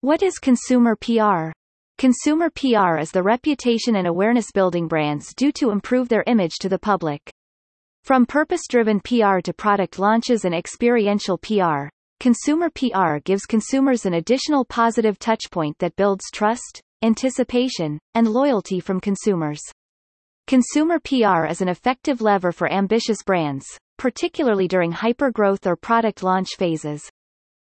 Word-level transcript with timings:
What 0.00 0.22
is 0.22 0.38
consumer 0.38 0.94
PR? 0.94 1.50
Consumer 1.98 2.50
PR 2.50 2.98
is 2.98 3.10
the 3.10 3.24
reputation 3.24 3.96
and 3.96 4.06
awareness 4.06 4.52
building 4.52 4.86
brands 4.86 5.34
do 5.34 5.50
to 5.50 5.70
improve 5.70 6.08
their 6.08 6.22
image 6.28 6.54
to 6.60 6.68
the 6.68 6.78
public. 6.78 7.32
From 8.04 8.24
purpose-driven 8.24 9.00
PR 9.00 9.40
to 9.40 9.52
product 9.52 9.98
launches 9.98 10.44
and 10.44 10.54
experiential 10.54 11.36
PR, 11.36 11.88
consumer 12.20 12.70
PR 12.70 13.18
gives 13.24 13.44
consumers 13.44 14.06
an 14.06 14.14
additional 14.14 14.64
positive 14.64 15.18
touchpoint 15.18 15.76
that 15.80 15.96
builds 15.96 16.26
trust, 16.32 16.80
anticipation, 17.02 17.98
and 18.14 18.28
loyalty 18.28 18.78
from 18.78 19.00
consumers. 19.00 19.60
Consumer 20.46 21.00
PR 21.00 21.44
is 21.46 21.60
an 21.60 21.68
effective 21.68 22.20
lever 22.20 22.52
for 22.52 22.70
ambitious 22.72 23.24
brands, 23.26 23.66
particularly 23.96 24.68
during 24.68 24.92
hypergrowth 24.92 25.66
or 25.66 25.74
product 25.74 26.22
launch 26.22 26.50
phases. 26.56 27.10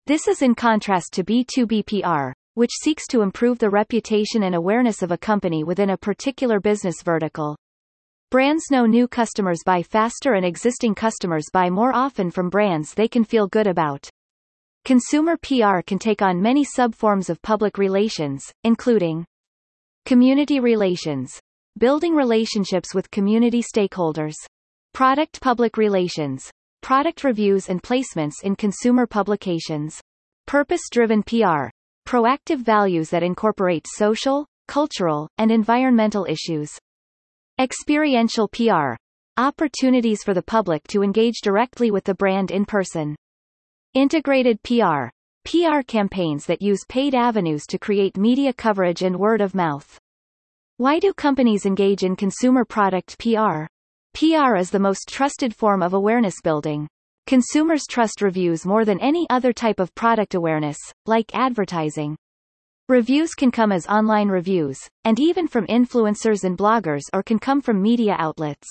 This 0.09 0.27
is 0.27 0.41
in 0.41 0.55
contrast 0.55 1.13
to 1.13 1.23
B2B 1.23 1.85
PR, 1.85 2.31
which 2.55 2.71
seeks 2.81 3.05
to 3.09 3.21
improve 3.21 3.59
the 3.59 3.69
reputation 3.69 4.41
and 4.41 4.55
awareness 4.55 5.03
of 5.03 5.11
a 5.11 5.17
company 5.19 5.63
within 5.63 5.91
a 5.91 5.97
particular 5.97 6.59
business 6.59 7.03
vertical. 7.05 7.55
Brands 8.31 8.71
know 8.71 8.87
new 8.87 9.07
customers 9.07 9.59
buy 9.63 9.83
faster 9.83 10.33
and 10.33 10.43
existing 10.43 10.95
customers 10.95 11.45
buy 11.53 11.69
more 11.69 11.93
often 11.93 12.31
from 12.31 12.49
brands 12.49 12.95
they 12.95 13.07
can 13.07 13.23
feel 13.23 13.47
good 13.49 13.67
about. 13.67 14.09
Consumer 14.83 15.37
PR 15.43 15.81
can 15.85 15.99
take 15.99 16.23
on 16.23 16.41
many 16.41 16.65
subforms 16.65 17.29
of 17.29 17.39
public 17.43 17.77
relations, 17.77 18.51
including 18.63 19.23
community 20.07 20.59
relations, 20.59 21.39
building 21.77 22.15
relationships 22.15 22.95
with 22.95 23.11
community 23.11 23.61
stakeholders, 23.61 24.33
product 24.91 25.39
public 25.39 25.77
relations, 25.77 26.49
product 26.81 27.23
reviews 27.23 27.69
and 27.69 27.81
placements 27.81 28.43
in 28.43 28.55
consumer 28.55 29.05
publications, 29.05 30.01
purpose-driven 30.47 31.23
PR, 31.23 31.69
proactive 32.07 32.59
values 32.59 33.09
that 33.09 33.23
incorporate 33.23 33.85
social, 33.87 34.45
cultural, 34.67 35.29
and 35.37 35.51
environmental 35.51 36.25
issues, 36.25 36.71
experiential 37.59 38.47
PR, 38.47 38.95
opportunities 39.37 40.23
for 40.23 40.33
the 40.33 40.41
public 40.41 40.83
to 40.87 41.03
engage 41.03 41.41
directly 41.41 41.91
with 41.91 42.03
the 42.03 42.15
brand 42.15 42.51
in 42.51 42.65
person, 42.65 43.15
integrated 43.93 44.61
PR, 44.63 45.09
PR 45.45 45.81
campaigns 45.87 46.45
that 46.45 46.61
use 46.61 46.85
paid 46.87 47.15
avenues 47.15 47.65
to 47.65 47.79
create 47.79 48.17
media 48.17 48.53
coverage 48.53 49.01
and 49.01 49.17
word 49.17 49.41
of 49.41 49.55
mouth. 49.55 49.97
Why 50.77 50.99
do 50.99 51.13
companies 51.13 51.65
engage 51.65 52.03
in 52.03 52.15
consumer 52.15 52.65
product 52.65 53.17
PR? 53.17 53.65
PR 54.19 54.57
is 54.57 54.69
the 54.69 54.79
most 54.79 55.07
trusted 55.07 55.55
form 55.55 55.81
of 55.81 55.93
awareness 55.93 56.41
building. 56.43 56.89
Consumers 57.25 57.87
trust 57.87 58.21
reviews 58.21 58.65
more 58.65 58.83
than 58.83 58.99
any 58.99 59.25
other 59.29 59.53
type 59.53 59.79
of 59.79 59.95
product 59.95 60.35
awareness, 60.35 60.77
like 61.05 61.33
advertising. 61.33 62.17
Reviews 62.89 63.33
can 63.33 63.49
come 63.49 63.71
as 63.71 63.87
online 63.87 64.27
reviews, 64.27 64.77
and 65.05 65.21
even 65.21 65.47
from 65.47 65.65
influencers 65.67 66.43
and 66.43 66.57
bloggers 66.57 67.03
or 67.13 67.23
can 67.23 67.39
come 67.39 67.61
from 67.61 67.81
media 67.81 68.17
outlets. 68.19 68.67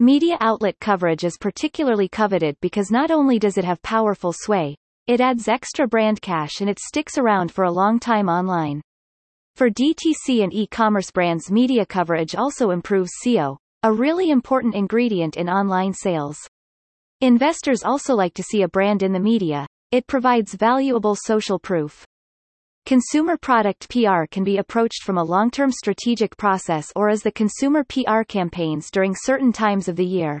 Media 0.00 0.36
outlet 0.38 0.78
coverage 0.80 1.24
is 1.24 1.38
particularly 1.40 2.06
coveted 2.06 2.54
because 2.60 2.90
not 2.90 3.10
only 3.10 3.38
does 3.38 3.56
it 3.56 3.64
have 3.64 3.80
powerful 3.80 4.34
sway, 4.34 4.76
it 5.06 5.18
adds 5.18 5.48
extra 5.48 5.88
brand 5.88 6.20
cash 6.20 6.60
and 6.60 6.68
it 6.68 6.78
sticks 6.78 7.16
around 7.16 7.50
for 7.50 7.64
a 7.64 7.72
long 7.72 7.98
time 7.98 8.28
online. 8.28 8.82
For 9.56 9.70
DTC 9.70 10.44
and 10.44 10.52
e-commerce 10.52 11.10
brands 11.10 11.50
media 11.50 11.86
coverage 11.86 12.34
also 12.34 12.70
improves 12.70 13.12
SEO, 13.24 13.56
a 13.84 13.92
really 13.92 14.30
important 14.30 14.74
ingredient 14.74 15.36
in 15.36 15.48
online 15.48 15.92
sales. 15.92 16.36
Investors 17.20 17.84
also 17.84 18.12
like 18.12 18.34
to 18.34 18.42
see 18.42 18.62
a 18.62 18.68
brand 18.68 19.04
in 19.04 19.12
the 19.12 19.20
media. 19.20 19.68
It 19.92 20.08
provides 20.08 20.54
valuable 20.54 21.14
social 21.14 21.60
proof. 21.60 22.04
Consumer 22.86 23.36
product 23.36 23.88
PR 23.88 24.24
can 24.32 24.42
be 24.42 24.56
approached 24.56 25.04
from 25.04 25.16
a 25.16 25.22
long-term 25.22 25.70
strategic 25.70 26.36
process 26.36 26.90
or 26.96 27.08
as 27.08 27.22
the 27.22 27.30
consumer 27.30 27.84
PR 27.84 28.22
campaigns 28.26 28.90
during 28.90 29.14
certain 29.14 29.52
times 29.52 29.86
of 29.86 29.94
the 29.94 30.04
year. 30.04 30.40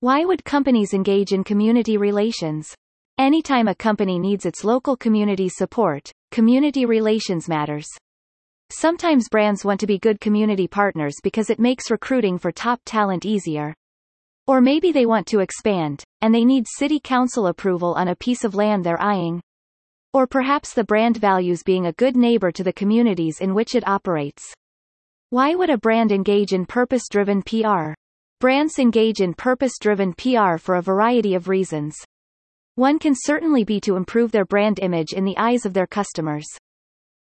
Why 0.00 0.26
would 0.26 0.44
companies 0.44 0.92
engage 0.92 1.32
in 1.32 1.44
community 1.44 1.96
relations? 1.96 2.74
Anytime 3.16 3.68
a 3.68 3.74
company 3.74 4.18
needs 4.18 4.44
its 4.44 4.64
local 4.64 4.98
community 4.98 5.48
support, 5.48 6.12
community 6.30 6.84
relations 6.84 7.48
matters. 7.48 7.88
Sometimes 8.72 9.28
brands 9.28 9.64
want 9.64 9.80
to 9.80 9.86
be 9.86 9.98
good 9.98 10.20
community 10.20 10.68
partners 10.68 11.16
because 11.24 11.50
it 11.50 11.58
makes 11.58 11.90
recruiting 11.90 12.38
for 12.38 12.52
top 12.52 12.80
talent 12.84 13.26
easier. 13.26 13.74
Or 14.46 14.60
maybe 14.60 14.92
they 14.92 15.06
want 15.06 15.26
to 15.28 15.40
expand, 15.40 16.04
and 16.20 16.32
they 16.32 16.44
need 16.44 16.68
city 16.68 17.00
council 17.02 17.48
approval 17.48 17.94
on 17.94 18.06
a 18.06 18.14
piece 18.14 18.44
of 18.44 18.54
land 18.54 18.84
they're 18.84 19.02
eyeing. 19.02 19.40
Or 20.12 20.28
perhaps 20.28 20.72
the 20.72 20.84
brand 20.84 21.16
values 21.16 21.64
being 21.64 21.86
a 21.86 21.92
good 21.94 22.16
neighbor 22.16 22.52
to 22.52 22.62
the 22.62 22.72
communities 22.72 23.40
in 23.40 23.54
which 23.54 23.74
it 23.74 23.88
operates. 23.88 24.54
Why 25.30 25.56
would 25.56 25.70
a 25.70 25.78
brand 25.78 26.12
engage 26.12 26.52
in 26.52 26.64
purpose-driven 26.64 27.42
PR? 27.42 27.94
Brands 28.38 28.78
engage 28.78 29.20
in 29.20 29.34
purpose-driven 29.34 30.14
PR 30.14 30.58
for 30.58 30.76
a 30.76 30.82
variety 30.82 31.34
of 31.34 31.48
reasons. 31.48 31.96
One 32.76 33.00
can 33.00 33.14
certainly 33.16 33.64
be 33.64 33.80
to 33.80 33.96
improve 33.96 34.30
their 34.30 34.44
brand 34.44 34.78
image 34.80 35.12
in 35.12 35.24
the 35.24 35.36
eyes 35.36 35.66
of 35.66 35.74
their 35.74 35.88
customers. 35.88 36.46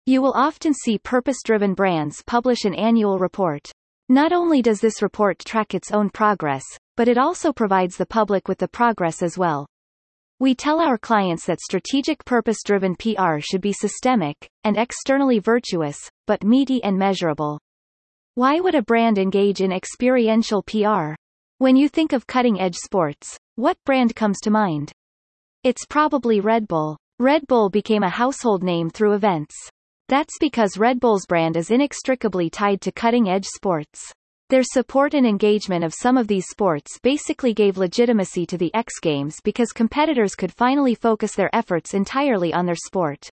You 0.08 0.22
will 0.22 0.34
often 0.36 0.72
see 0.72 0.98
purpose-driven 0.98 1.74
brands 1.74 2.22
publish 2.24 2.64
an 2.64 2.76
annual 2.76 3.18
report. 3.18 3.72
Not 4.08 4.32
only 4.32 4.62
does 4.62 4.80
this 4.80 5.02
report 5.02 5.40
track 5.40 5.74
its 5.74 5.90
own 5.90 6.10
progress, 6.10 6.62
but 6.96 7.08
it 7.08 7.18
also 7.18 7.52
provides 7.52 7.96
the 7.96 8.06
public 8.06 8.46
with 8.46 8.58
the 8.58 8.68
progress 8.68 9.20
as 9.20 9.36
well. 9.36 9.66
We 10.38 10.54
tell 10.54 10.80
our 10.80 10.96
clients 10.96 11.44
that 11.46 11.60
strategic 11.60 12.24
purpose-driven 12.24 12.94
PR 12.94 13.40
should 13.40 13.60
be 13.60 13.72
systemic, 13.72 14.36
and 14.62 14.76
externally 14.76 15.40
virtuous, 15.40 15.98
but 16.28 16.44
meaty 16.44 16.80
and 16.84 16.96
measurable. 16.96 17.58
Why 18.36 18.60
would 18.60 18.76
a 18.76 18.82
brand 18.82 19.18
engage 19.18 19.60
in 19.60 19.72
experiential 19.72 20.62
PR? 20.62 21.14
When 21.58 21.74
you 21.74 21.88
think 21.88 22.12
of 22.12 22.28
cutting-edge 22.28 22.76
sports, 22.76 23.36
what 23.56 23.76
brand 23.84 24.14
comes 24.14 24.38
to 24.44 24.50
mind? 24.50 24.92
It's 25.64 25.84
probably 25.84 26.38
Red 26.38 26.68
Bull. 26.68 26.96
Red 27.18 27.44
Bull 27.48 27.70
became 27.70 28.04
a 28.04 28.08
household 28.08 28.62
name 28.62 28.88
through 28.88 29.14
events. 29.14 29.56
That's 30.08 30.34
because 30.38 30.78
Red 30.78 31.00
Bull's 31.00 31.26
brand 31.26 31.56
is 31.56 31.72
inextricably 31.72 32.48
tied 32.48 32.80
to 32.82 32.92
cutting-edge 32.92 33.44
sports. 33.44 34.12
Their 34.50 34.62
support 34.62 35.14
and 35.14 35.26
engagement 35.26 35.82
of 35.82 35.92
some 35.92 36.16
of 36.16 36.28
these 36.28 36.46
sports 36.48 37.00
basically 37.02 37.52
gave 37.52 37.76
legitimacy 37.76 38.46
to 38.46 38.56
the 38.56 38.72
X 38.72 39.00
Games 39.02 39.40
because 39.42 39.72
competitors 39.72 40.36
could 40.36 40.52
finally 40.52 40.94
focus 40.94 41.34
their 41.34 41.50
efforts 41.52 41.92
entirely 41.92 42.54
on 42.54 42.66
their 42.66 42.76
sport. 42.76 43.28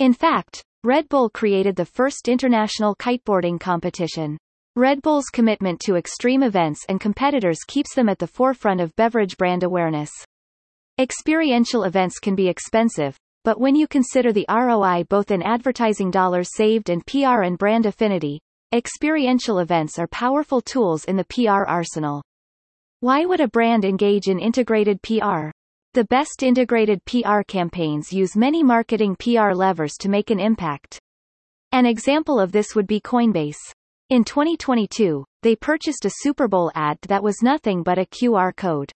In 0.00 0.12
fact, 0.12 0.60
Red 0.82 1.08
Bull 1.08 1.30
created 1.30 1.76
the 1.76 1.84
first 1.84 2.26
international 2.26 2.96
kiteboarding 2.96 3.60
competition. 3.60 4.36
Red 4.74 5.02
Bull's 5.02 5.26
commitment 5.26 5.78
to 5.82 5.94
extreme 5.94 6.42
events 6.42 6.80
and 6.88 7.00
competitors 7.00 7.60
keeps 7.68 7.94
them 7.94 8.08
at 8.08 8.18
the 8.18 8.26
forefront 8.26 8.80
of 8.80 8.96
beverage 8.96 9.36
brand 9.36 9.62
awareness. 9.62 10.10
Experiential 10.98 11.84
events 11.84 12.18
can 12.18 12.34
be 12.34 12.48
expensive, 12.48 13.16
but 13.44 13.60
when 13.60 13.74
you 13.74 13.86
consider 13.86 14.32
the 14.32 14.46
ROI 14.48 15.04
both 15.08 15.30
in 15.30 15.42
advertising 15.42 16.10
dollars 16.10 16.48
saved 16.54 16.90
and 16.90 17.04
PR 17.06 17.42
and 17.42 17.58
brand 17.58 17.86
affinity, 17.86 18.40
experiential 18.72 19.58
events 19.58 19.98
are 19.98 20.06
powerful 20.06 20.60
tools 20.60 21.04
in 21.04 21.16
the 21.16 21.24
PR 21.24 21.64
arsenal. 21.66 22.22
Why 23.00 23.24
would 23.24 23.40
a 23.40 23.48
brand 23.48 23.84
engage 23.84 24.28
in 24.28 24.38
integrated 24.38 25.02
PR? 25.02 25.50
The 25.94 26.04
best 26.04 26.42
integrated 26.42 27.04
PR 27.04 27.42
campaigns 27.46 28.12
use 28.12 28.36
many 28.36 28.62
marketing 28.62 29.16
PR 29.16 29.52
levers 29.52 29.94
to 30.00 30.08
make 30.08 30.30
an 30.30 30.40
impact. 30.40 30.98
An 31.72 31.84
example 31.84 32.38
of 32.38 32.52
this 32.52 32.74
would 32.74 32.86
be 32.86 33.00
Coinbase. 33.00 33.58
In 34.08 34.24
2022, 34.24 35.24
they 35.42 35.56
purchased 35.56 36.04
a 36.04 36.12
Super 36.20 36.46
Bowl 36.46 36.70
ad 36.74 36.98
that 37.08 37.22
was 37.22 37.42
nothing 37.42 37.82
but 37.82 37.98
a 37.98 38.06
QR 38.06 38.54
code. 38.54 38.92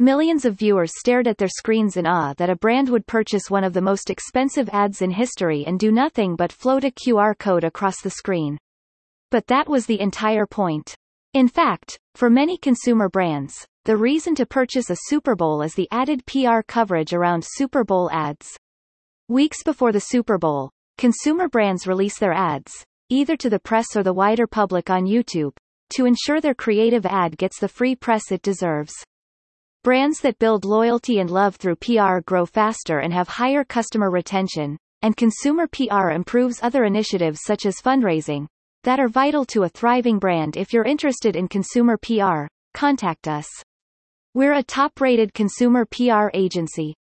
Millions 0.00 0.44
of 0.44 0.54
viewers 0.54 0.92
stared 0.96 1.26
at 1.26 1.38
their 1.38 1.48
screens 1.48 1.96
in 1.96 2.06
awe 2.06 2.32
that 2.34 2.48
a 2.48 2.54
brand 2.54 2.88
would 2.88 3.04
purchase 3.08 3.50
one 3.50 3.64
of 3.64 3.72
the 3.72 3.80
most 3.80 4.10
expensive 4.10 4.68
ads 4.68 5.02
in 5.02 5.10
history 5.10 5.64
and 5.66 5.80
do 5.80 5.90
nothing 5.90 6.36
but 6.36 6.52
float 6.52 6.84
a 6.84 6.92
QR 6.92 7.36
code 7.36 7.64
across 7.64 8.00
the 8.00 8.10
screen. 8.10 8.56
But 9.32 9.48
that 9.48 9.68
was 9.68 9.86
the 9.86 10.00
entire 10.00 10.46
point. 10.46 10.94
In 11.34 11.48
fact, 11.48 11.98
for 12.14 12.30
many 12.30 12.56
consumer 12.56 13.08
brands, 13.08 13.66
the 13.86 13.96
reason 13.96 14.36
to 14.36 14.46
purchase 14.46 14.88
a 14.88 14.96
Super 15.08 15.34
Bowl 15.34 15.62
is 15.62 15.74
the 15.74 15.88
added 15.90 16.24
PR 16.26 16.60
coverage 16.68 17.12
around 17.12 17.44
Super 17.44 17.82
Bowl 17.82 18.08
ads. 18.12 18.56
Weeks 19.28 19.64
before 19.64 19.90
the 19.90 19.98
Super 19.98 20.38
Bowl, 20.38 20.70
consumer 20.96 21.48
brands 21.48 21.88
release 21.88 22.20
their 22.20 22.32
ads, 22.32 22.84
either 23.08 23.36
to 23.36 23.50
the 23.50 23.58
press 23.58 23.96
or 23.96 24.04
the 24.04 24.14
wider 24.14 24.46
public 24.46 24.90
on 24.90 25.06
YouTube, 25.06 25.56
to 25.96 26.06
ensure 26.06 26.40
their 26.40 26.54
creative 26.54 27.04
ad 27.04 27.36
gets 27.36 27.58
the 27.58 27.66
free 27.66 27.96
press 27.96 28.30
it 28.30 28.42
deserves. 28.42 28.94
Brands 29.84 30.20
that 30.20 30.40
build 30.40 30.64
loyalty 30.64 31.20
and 31.20 31.30
love 31.30 31.54
through 31.54 31.76
PR 31.76 32.18
grow 32.26 32.44
faster 32.44 32.98
and 32.98 33.12
have 33.12 33.28
higher 33.28 33.62
customer 33.62 34.10
retention, 34.10 34.76
and 35.02 35.16
consumer 35.16 35.68
PR 35.68 36.10
improves 36.10 36.58
other 36.62 36.84
initiatives 36.84 37.40
such 37.44 37.64
as 37.64 37.80
fundraising, 37.80 38.48
that 38.82 38.98
are 38.98 39.08
vital 39.08 39.44
to 39.44 39.62
a 39.62 39.68
thriving 39.68 40.18
brand. 40.18 40.56
If 40.56 40.72
you're 40.72 40.84
interested 40.84 41.36
in 41.36 41.46
consumer 41.46 41.96
PR, 41.96 42.46
contact 42.74 43.28
us. 43.28 43.46
We're 44.34 44.54
a 44.54 44.64
top-rated 44.64 45.32
consumer 45.32 45.84
PR 45.84 46.28
agency. 46.34 46.94